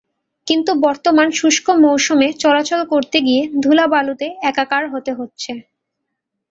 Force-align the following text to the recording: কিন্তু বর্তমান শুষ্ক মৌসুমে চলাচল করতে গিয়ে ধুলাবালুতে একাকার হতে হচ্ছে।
কিন্তু 0.47 0.71
বর্তমান 0.85 1.27
শুষ্ক 1.39 1.67
মৌসুমে 1.83 2.27
চলাচল 2.39 2.81
করতে 2.91 3.17
গিয়ে 3.27 3.43
ধুলাবালুতে 3.63 4.27
একাকার 4.49 4.83
হতে 4.93 5.11
হচ্ছে। 5.13 5.51